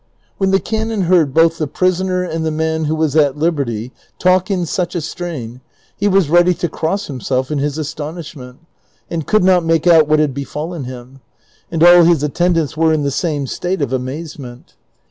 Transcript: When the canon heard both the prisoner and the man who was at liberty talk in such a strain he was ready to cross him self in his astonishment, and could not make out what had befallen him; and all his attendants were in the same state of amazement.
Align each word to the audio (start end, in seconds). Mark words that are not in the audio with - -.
When 0.39 0.49
the 0.49 0.59
canon 0.59 1.01
heard 1.03 1.31
both 1.31 1.59
the 1.59 1.67
prisoner 1.67 2.23
and 2.23 2.43
the 2.43 2.49
man 2.49 2.85
who 2.85 2.95
was 2.95 3.15
at 3.15 3.37
liberty 3.37 3.91
talk 4.17 4.49
in 4.49 4.65
such 4.65 4.95
a 4.95 4.99
strain 5.01 5.61
he 5.95 6.07
was 6.07 6.27
ready 6.27 6.55
to 6.55 6.67
cross 6.67 7.07
him 7.07 7.21
self 7.21 7.51
in 7.51 7.59
his 7.59 7.77
astonishment, 7.77 8.61
and 9.11 9.27
could 9.27 9.43
not 9.43 9.63
make 9.63 9.85
out 9.85 10.07
what 10.07 10.17
had 10.17 10.33
befallen 10.33 10.85
him; 10.85 11.21
and 11.69 11.83
all 11.83 12.01
his 12.01 12.23
attendants 12.23 12.75
were 12.75 12.91
in 12.91 13.03
the 13.03 13.11
same 13.11 13.45
state 13.45 13.79
of 13.83 13.93
amazement. 13.93 14.73